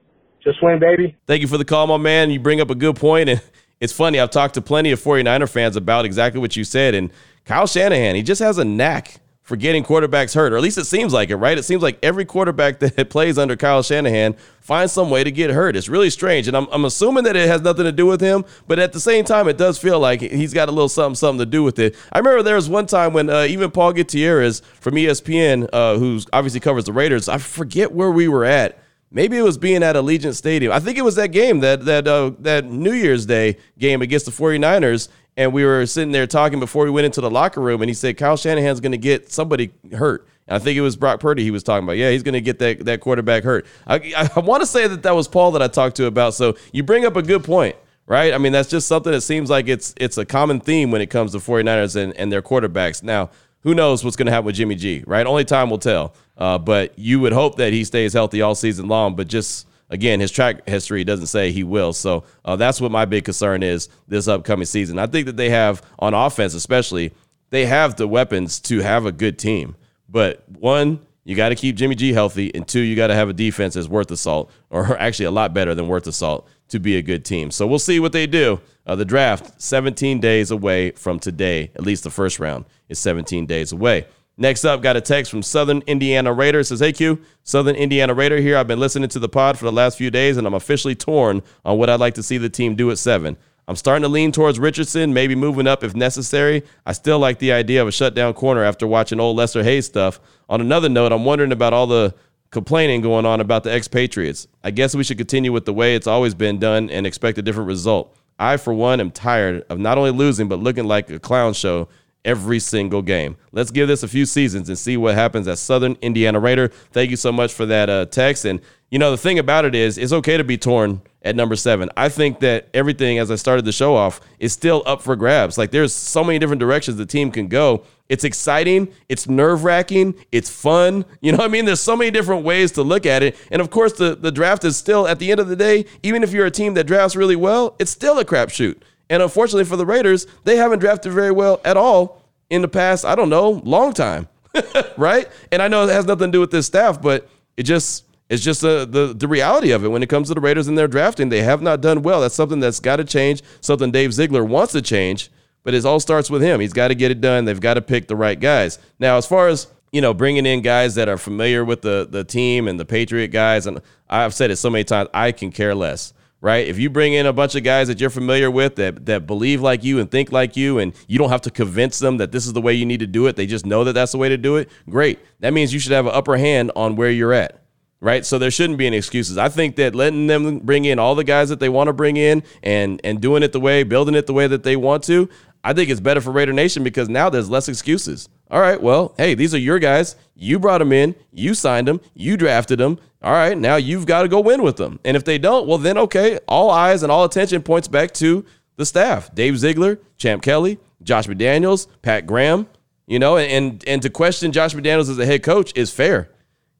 [0.42, 1.16] Just win, baby.
[1.26, 2.30] Thank you for the call, my man.
[2.30, 3.42] You bring up a good point, and
[3.80, 4.18] it's funny.
[4.18, 7.10] I've talked to plenty of 49er fans about exactly what you said, and
[7.44, 10.84] Kyle Shanahan, he just has a knack for getting quarterbacks hurt, or at least it
[10.84, 11.58] seems like it, right?
[11.58, 15.50] It seems like every quarterback that plays under Kyle Shanahan finds some way to get
[15.50, 15.74] hurt.
[15.74, 16.46] It's really strange.
[16.46, 19.00] And I'm, I'm assuming that it has nothing to do with him, but at the
[19.00, 21.80] same time, it does feel like he's got a little something, something to do with
[21.80, 21.96] it.
[22.12, 26.20] I remember there was one time when uh, even Paul Gutierrez from ESPN, uh, who
[26.32, 28.79] obviously covers the Raiders, I forget where we were at.
[29.12, 30.72] Maybe it was being at Allegiant Stadium.
[30.72, 34.26] I think it was that game, that that uh, that New Year's Day game against
[34.26, 37.80] the 49ers and we were sitting there talking before we went into the locker room,
[37.82, 40.28] and he said Kyle Shanahan's going to get somebody hurt.
[40.46, 41.96] And I think it was Brock Purdy he was talking about.
[41.96, 43.66] Yeah, he's going to get that that quarterback hurt.
[43.86, 46.34] I, I, want to say that that was Paul that I talked to about.
[46.34, 48.34] So you bring up a good point, right?
[48.34, 51.08] I mean, that's just something that seems like it's it's a common theme when it
[51.08, 53.02] comes to 49ers and, and their quarterbacks.
[53.02, 55.26] Now, who knows what's going to happen with Jimmy G, right?
[55.26, 56.14] Only time will tell.
[56.40, 59.14] Uh, but you would hope that he stays healthy all season long.
[59.14, 61.92] But just again, his track history doesn't say he will.
[61.92, 64.98] So uh, that's what my big concern is this upcoming season.
[64.98, 67.12] I think that they have, on offense especially,
[67.50, 69.76] they have the weapons to have a good team.
[70.08, 73.28] But one, you got to keep Jimmy G healthy, and two, you got to have
[73.28, 76.96] a defense that's worth salt, or actually a lot better than worth salt to be
[76.96, 77.50] a good team.
[77.50, 78.60] So we'll see what they do.
[78.86, 83.46] Uh, the draft, 17 days away from today, at least the first round is 17
[83.46, 84.06] days away.
[84.40, 86.60] Next up, got a text from Southern Indiana Raider.
[86.60, 88.56] It says, Hey Q, Southern Indiana Raider here.
[88.56, 91.42] I've been listening to the pod for the last few days, and I'm officially torn
[91.62, 93.36] on what I'd like to see the team do at seven.
[93.68, 96.62] I'm starting to lean towards Richardson, maybe moving up if necessary.
[96.86, 100.18] I still like the idea of a shutdown corner after watching old Lester Hayes stuff.
[100.48, 102.14] On another note, I'm wondering about all the
[102.50, 104.48] complaining going on about the ex-Patriots.
[104.64, 107.42] I guess we should continue with the way it's always been done and expect a
[107.42, 108.16] different result.
[108.38, 111.88] I, for one, am tired of not only losing, but looking like a clown show
[112.24, 113.36] every single game.
[113.52, 116.68] Let's give this a few seasons and see what happens at Southern Indiana Raider.
[116.92, 118.44] Thank you so much for that uh, text.
[118.44, 121.56] And, you know, the thing about it is, it's okay to be torn at number
[121.56, 121.90] seven.
[121.96, 125.58] I think that everything, as I started the show off, is still up for grabs.
[125.58, 127.84] Like, there's so many different directions the team can go.
[128.08, 131.04] It's exciting, it's nerve wracking, it's fun.
[131.20, 131.66] You know what I mean?
[131.66, 133.36] There's so many different ways to look at it.
[133.50, 136.22] And of course, the, the draft is still, at the end of the day, even
[136.22, 138.80] if you're a team that drafts really well, it's still a crapshoot.
[139.10, 143.04] And unfortunately for the Raiders, they haven't drafted very well at all in the past,
[143.04, 144.28] I don't know, long time.
[144.96, 145.28] right?
[145.52, 148.42] And I know it has nothing to do with this staff, but it just it's
[148.42, 150.88] just the, the the reality of it when it comes to the Raiders and their
[150.88, 151.28] drafting.
[151.28, 152.20] They have not done well.
[152.20, 153.42] That's something that's got to change.
[153.60, 155.30] Something Dave Ziegler wants to change,
[155.62, 156.60] but it all starts with him.
[156.60, 157.44] He's got to get it done.
[157.44, 158.78] They've got to pick the right guys.
[158.98, 162.24] Now, as far as you know, bringing in guys that are familiar with the the
[162.24, 165.74] team and the Patriot guys, and I've said it so many times, I can care
[165.74, 166.66] less right?
[166.66, 169.60] If you bring in a bunch of guys that you're familiar with that that believe
[169.60, 172.46] like you and think like you, and you don't have to convince them that this
[172.46, 174.28] is the way you need to do it, they just know that that's the way
[174.28, 174.70] to do it.
[174.88, 175.18] Great.
[175.40, 177.56] That means you should have an upper hand on where you're at.
[178.02, 179.36] Right, so there shouldn't be any excuses.
[179.36, 182.16] I think that letting them bring in all the guys that they want to bring
[182.16, 185.28] in and and doing it the way, building it the way that they want to,
[185.62, 188.28] I think it's better for Raider Nation because now there's less excuses.
[188.50, 190.16] All right, well, hey, these are your guys.
[190.34, 192.98] You brought them in, you signed them, you drafted them.
[193.22, 194.98] All right, now you've got to go win with them.
[195.04, 198.44] And if they don't, well, then okay, all eyes and all attention points back to
[198.76, 202.66] the staff Dave Ziegler, Champ Kelly, Josh McDaniels, Pat Graham.
[203.06, 206.30] You know, and and to question Josh McDaniels as a head coach is fair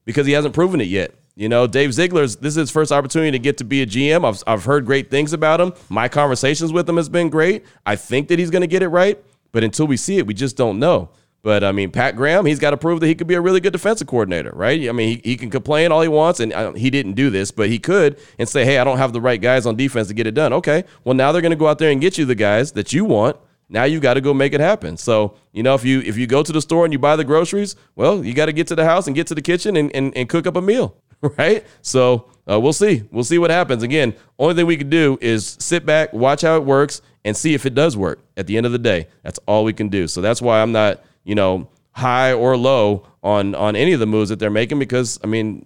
[0.05, 1.13] because he hasn't proven it yet.
[1.35, 4.27] You know, Dave Ziegler's this is his first opportunity to get to be a GM.
[4.27, 5.73] I've, I've heard great things about him.
[5.89, 7.65] My conversations with him has been great.
[7.85, 10.33] I think that he's going to get it right, but until we see it, we
[10.33, 11.09] just don't know.
[11.43, 13.59] But I mean, Pat Graham, he's got to prove that he could be a really
[13.59, 14.87] good defensive coordinator, right?
[14.87, 17.49] I mean, he, he can complain all he wants, and uh, he didn't do this,
[17.49, 20.13] but he could and say, hey, I don't have the right guys on defense to
[20.13, 20.53] get it done.
[20.53, 22.93] Okay, well, now they're going to go out there and get you the guys that
[22.93, 23.37] you want.
[23.69, 24.97] Now you got to go make it happen.
[24.97, 27.23] So, you know, if you if you go to the store and you buy the
[27.23, 29.95] groceries, well, you got to get to the house and get to the kitchen and,
[29.95, 30.97] and, and cook up a meal,
[31.37, 31.65] right?
[31.81, 33.03] So uh, we'll see.
[33.11, 33.83] We'll see what happens.
[33.83, 37.53] Again, only thing we can do is sit back, watch how it works, and see
[37.53, 38.19] if it does work.
[38.37, 40.07] At the end of the day, that's all we can do.
[40.07, 44.05] So that's why I'm not– you know, high or low on on any of the
[44.05, 45.65] moves that they're making because I mean,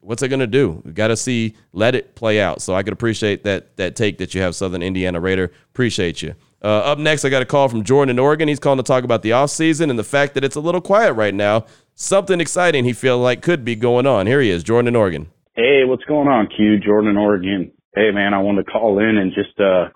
[0.00, 0.82] what's it going to do?
[0.84, 2.62] We got to see, let it play out.
[2.62, 5.50] So I could appreciate that that take that you have, Southern Indiana Raider.
[5.70, 6.34] Appreciate you.
[6.62, 8.48] Uh, up next, I got a call from Jordan in Oregon.
[8.48, 11.12] He's calling to talk about the offseason and the fact that it's a little quiet
[11.12, 11.66] right now.
[11.96, 14.26] Something exciting he feel like could be going on.
[14.26, 15.28] Here he is, Jordan in Oregon.
[15.54, 16.78] Hey, what's going on, Q?
[16.84, 17.70] Jordan in Oregon.
[17.94, 19.90] Hey, man, I wanted to call in and just uh,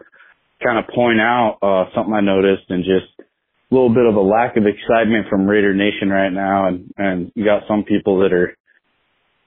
[0.63, 4.21] kind of point out uh, something I noticed and just a little bit of a
[4.21, 8.33] lack of excitement from Raider Nation right now, and and you got some people that
[8.33, 8.57] are,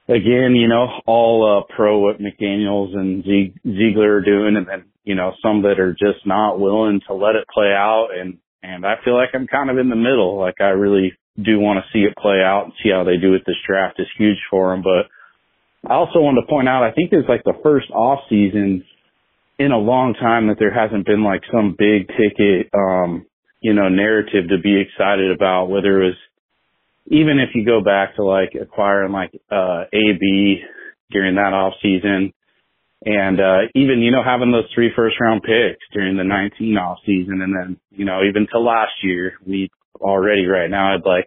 [0.08, 5.14] again, you know, all uh, pro what McDaniels and Ziegler are doing, and then you
[5.14, 8.08] know, some that are just not willing to let it play out.
[8.14, 10.38] And, and I feel like I'm kind of in the middle.
[10.38, 13.32] Like I really do want to see it play out and see how they do
[13.32, 14.82] with this draft is huge for them.
[14.82, 15.08] But
[15.88, 18.84] I also wanted to point out, I think it's like the first off season
[19.58, 23.26] in a long time that there hasn't been like some big ticket, um,
[23.60, 26.16] you know, narrative to be excited about, whether it was
[27.06, 30.62] even if you go back to like acquiring like, uh, AB
[31.10, 32.32] during that off season
[33.04, 36.98] and, uh, even, you know, having those three first round picks during the 19 off
[37.04, 37.42] season.
[37.42, 39.70] And then, you know, even to last year, we
[40.02, 41.26] already right now had like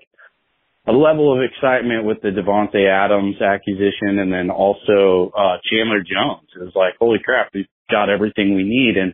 [0.88, 6.48] a level of excitement with the Davante Adams acquisition and then also, uh, Chandler Jones.
[6.56, 8.98] It was like, holy crap, we've got everything we need.
[8.98, 9.14] And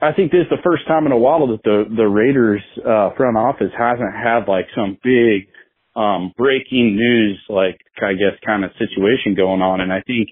[0.00, 3.14] I think this is the first time in a while that the, the Raiders, uh,
[3.16, 5.46] front office hasn't had like some big,
[5.94, 9.80] um, breaking news, like, I guess, kind of situation going on.
[9.80, 10.30] And I think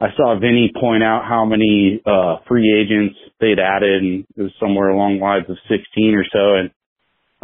[0.00, 4.52] I saw Vinny point out how many, uh, free agents they'd added and it was
[4.58, 6.58] somewhere along the lines of 16 or so.
[6.58, 6.70] And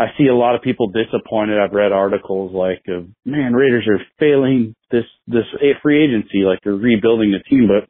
[0.01, 1.59] I see a lot of people disappointed.
[1.61, 5.45] I've read articles like, uh, man, Raiders are failing this, this
[5.83, 7.69] free agency, like they're rebuilding the team.
[7.69, 7.87] But,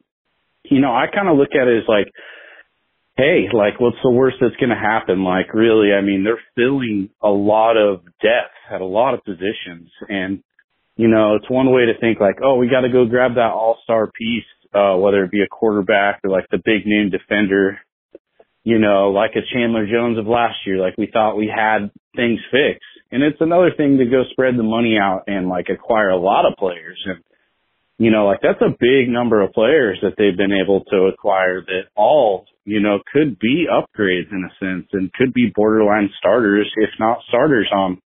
[0.69, 2.11] you know, I kind of look at it as like,
[3.15, 5.23] hey, like what's the worst that's going to happen?
[5.23, 9.89] Like really, I mean, they're filling a lot of depth at a lot of positions
[10.09, 10.43] and,
[10.97, 13.53] you know, it's one way to think like, oh, we got to go grab that
[13.55, 14.43] all-star piece,
[14.75, 17.79] uh, whether it be a quarterback or like the big name defender,
[18.63, 20.77] you know, like a Chandler Jones of last year.
[20.77, 22.85] Like we thought we had things fixed.
[23.11, 26.45] And it's another thing to go spread the money out and like acquire a lot
[26.45, 27.01] of players.
[27.05, 27.23] And,
[27.97, 31.61] you know, like that's a big number of players that they've been able to acquire
[31.61, 36.71] that all, you know, could be upgrades in a sense and could be borderline starters,
[36.77, 38.01] if not starters on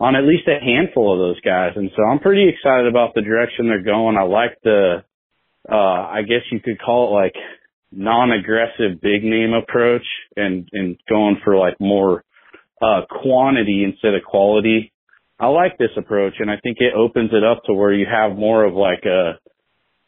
[0.00, 1.72] on at least a handful of those guys.
[1.74, 4.16] And so I'm pretty excited about the direction they're going.
[4.16, 5.02] I like the,
[5.68, 7.34] uh, I guess you could call it like
[7.92, 10.04] non-aggressive big name approach
[10.36, 12.24] and, and going for like more,
[12.82, 14.92] uh, quantity instead of quality.
[15.40, 18.36] I like this approach and I think it opens it up to where you have
[18.36, 19.38] more of like a,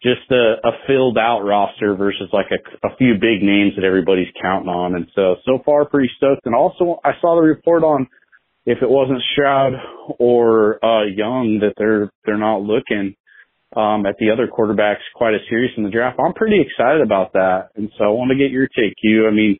[0.03, 4.33] just a, a filled out roster versus like a, a few big names that everybody's
[4.40, 4.95] counting on.
[4.95, 6.47] And so, so far pretty stoked.
[6.47, 8.09] And also I saw the report on,
[8.66, 9.73] if it wasn't Stroud
[10.19, 13.16] or uh, Young that they're they're not looking
[13.76, 16.18] um, at the other quarterbacks quite as serious in the draft.
[16.18, 18.94] I'm pretty excited about that, and so I want to get your take.
[19.02, 19.59] You, I mean,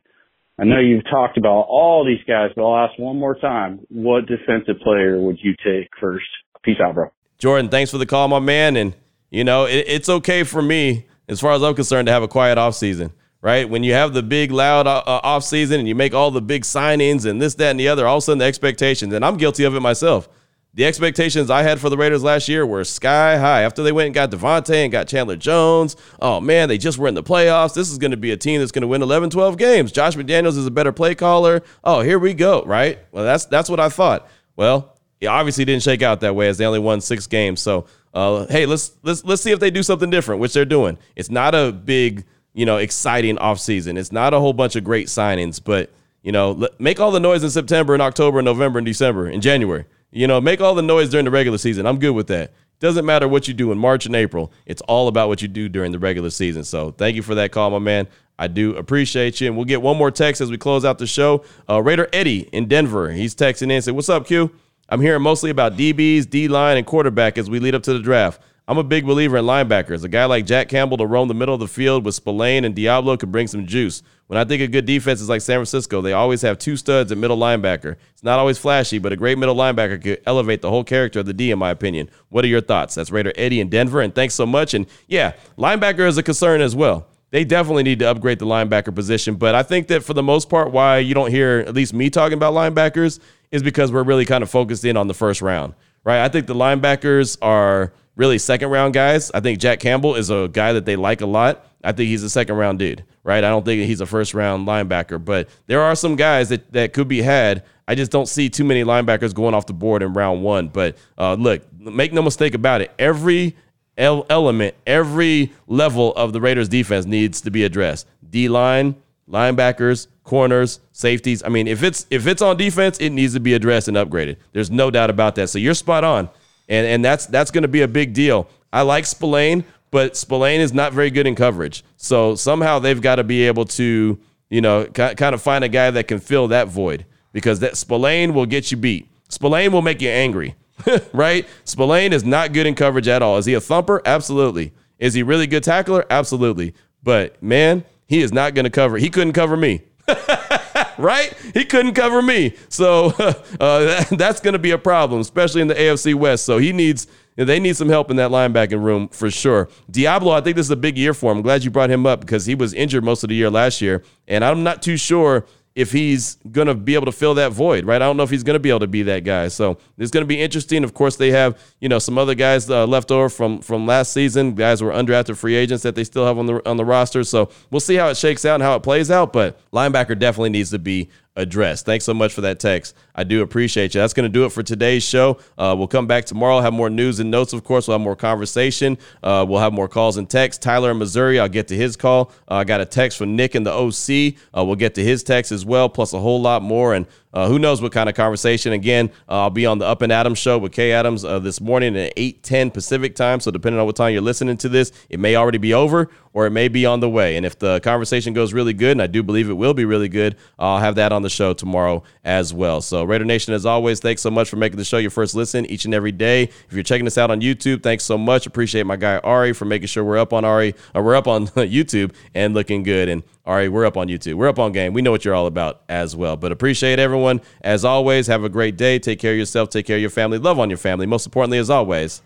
[0.59, 4.25] I know you've talked about all these guys, but I'll ask one more time: What
[4.25, 6.25] defensive player would you take first?
[6.63, 7.11] Peace out, bro.
[7.39, 8.75] Jordan, thanks for the call, my man.
[8.75, 8.95] And
[9.29, 12.27] you know, it, it's okay for me as far as I'm concerned to have a
[12.27, 13.67] quiet off season right?
[13.67, 16.41] When you have the big, loud uh, uh, off season and you make all the
[16.41, 19.25] big signings and this, that, and the other, all of a sudden the expectations, and
[19.25, 20.29] I'm guilty of it myself.
[20.73, 23.63] The expectations I had for the Raiders last year were sky high.
[23.63, 27.09] After they went and got Davante and got Chandler Jones, oh man, they just were
[27.09, 27.73] in the playoffs.
[27.73, 29.91] This is going to be a team that's going to win 11, 12 games.
[29.91, 31.61] Josh McDaniels is a better play caller.
[31.83, 32.99] Oh, here we go, right?
[33.11, 34.29] Well, that's that's what I thought.
[34.55, 37.61] Well, it obviously didn't shake out that way as they only won six games.
[37.61, 40.97] So, uh, hey, let's let's let's see if they do something different, which they're doing.
[41.15, 43.97] It's not a big you know, exciting offseason.
[43.97, 45.89] It's not a whole bunch of great signings, but,
[46.21, 49.41] you know, make all the noise in September and October and November and December and
[49.41, 49.85] January.
[50.11, 51.85] You know, make all the noise during the regular season.
[51.85, 52.53] I'm good with that.
[52.79, 54.51] Doesn't matter what you do in March and April.
[54.65, 56.63] It's all about what you do during the regular season.
[56.63, 58.07] So thank you for that call, my man.
[58.39, 59.47] I do appreciate you.
[59.47, 61.45] And we'll get one more text as we close out the show.
[61.69, 63.11] Uh, Raider Eddie in Denver.
[63.11, 64.51] He's texting in and said, What's up, Q?
[64.89, 67.99] I'm hearing mostly about DBs, D line, and quarterback as we lead up to the
[67.99, 68.41] draft.
[68.67, 70.03] I'm a big believer in linebackers.
[70.03, 72.75] A guy like Jack Campbell to roam the middle of the field with Spillane and
[72.75, 74.01] Deablo could bring some juice.
[74.31, 77.17] When I think of good defenses like San Francisco, they always have two studs at
[77.17, 77.97] middle linebacker.
[78.13, 81.25] It's not always flashy, but a great middle linebacker could elevate the whole character of
[81.25, 82.09] the D, in my opinion.
[82.29, 82.95] What are your thoughts?
[82.95, 84.73] That's Raider Eddie in Denver, and thanks so much.
[84.73, 87.07] And yeah, linebacker is a concern as well.
[87.31, 90.49] They definitely need to upgrade the linebacker position, but I think that for the most
[90.49, 93.19] part, why you don't hear at least me talking about linebackers
[93.51, 95.73] is because we're really kind of focused in on the first round,
[96.05, 96.23] right?
[96.23, 99.29] I think the linebackers are really second round guys.
[99.33, 101.65] I think Jack Campbell is a guy that they like a lot.
[101.83, 103.43] I think he's a second round dude, right?
[103.43, 106.93] I don't think he's a first round linebacker, but there are some guys that, that
[106.93, 107.63] could be had.
[107.87, 110.67] I just don't see too many linebackers going off the board in round one.
[110.67, 112.91] But uh, look, make no mistake about it.
[112.99, 113.55] Every
[113.97, 118.07] element, every level of the Raiders defense needs to be addressed.
[118.29, 118.95] D line,
[119.29, 121.43] linebackers, corners, safeties.
[121.43, 124.37] I mean, if it's if it's on defense, it needs to be addressed and upgraded.
[124.53, 125.49] There's no doubt about that.
[125.49, 126.29] So you're spot on
[126.71, 128.47] and and that's that's going to be a big deal.
[128.73, 131.83] I like Spillane, but Spillane is not very good in coverage.
[131.97, 134.17] So somehow they've got to be able to,
[134.49, 138.33] you know, kind of find a guy that can fill that void because that Spillane
[138.33, 139.07] will get you beat.
[139.29, 140.55] Spillane will make you angry,
[141.13, 141.47] right?
[141.65, 143.37] Spillane is not good in coverage at all.
[143.37, 144.01] Is he a thumper?
[144.05, 144.73] Absolutely.
[144.97, 146.05] Is he really good tackler?
[146.09, 146.73] Absolutely.
[147.03, 148.97] But man, he is not going to cover.
[148.97, 149.81] He couldn't cover me.
[150.97, 151.33] right?
[151.53, 152.55] He couldn't cover me.
[152.69, 156.45] So uh, that, that's going to be a problem, especially in the AFC West.
[156.45, 159.69] So he needs they need some help in that linebacking room for sure.
[159.91, 161.37] Deablo, I think this is a big year for him.
[161.37, 163.81] I'm glad you brought him up because he was injured most of the year last
[163.81, 167.53] year, and I'm not too sure if he's going to be able to fill that
[167.53, 168.01] void, right?
[168.01, 169.47] I don't know if he's going to be able to be that guy.
[169.47, 170.83] So it's going to be interesting.
[170.83, 174.11] Of course, they have you know some other guys uh, left over from from last
[174.11, 177.23] season, guys were undrafted free agents that they still have on the on the roster.
[177.23, 179.31] So we'll see how it shakes out and how it plays out.
[179.31, 181.09] But linebacker definitely needs to be
[181.41, 181.85] addressed.
[181.85, 182.95] Thanks so much for that text.
[183.13, 184.01] I do appreciate you.
[184.01, 185.39] That's going to do it for today's show.
[185.57, 187.87] Uh, we'll come back tomorrow, have more news and notes, of course.
[187.87, 188.97] We'll have more conversation.
[189.21, 190.63] Uh, we'll have more calls and texts.
[190.63, 192.31] Tyler in Missouri, I'll get to his call.
[192.49, 194.35] Uh, I got a text from Nick in the OC.
[194.55, 196.93] Uh, we'll get to his text as well, plus a whole lot more.
[196.93, 198.73] And uh, who knows what kind of conversation?
[198.73, 201.61] Again, uh, I'll be on the Up and Adams show with Kay Adams uh, this
[201.61, 203.39] morning at 8:10 Pacific time.
[203.39, 206.45] So depending on what time you're listening to this, it may already be over or
[206.45, 207.35] it may be on the way.
[207.35, 210.07] And if the conversation goes really good, and I do believe it will be really
[210.07, 212.81] good, I'll have that on the show tomorrow as well.
[212.81, 215.65] So Raider Nation, as always, thanks so much for making the show your first listen
[215.65, 216.43] each and every day.
[216.43, 218.45] If you're checking us out on YouTube, thanks so much.
[218.45, 221.47] Appreciate my guy Ari for making sure we're up on Ari, or we're up on
[221.47, 223.09] YouTube and looking good.
[223.09, 224.35] And Ari, we're up on YouTube.
[224.35, 224.93] We're up on game.
[224.93, 226.37] We know what you're all about as well.
[226.37, 227.41] But appreciate everyone.
[227.61, 228.99] As always, have a great day.
[228.99, 229.69] Take care of yourself.
[229.69, 230.37] Take care of your family.
[230.37, 231.05] Love on your family.
[231.05, 232.21] Most importantly, as always,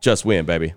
[0.00, 0.74] just win, baby.